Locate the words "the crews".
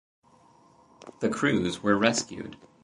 1.19-1.83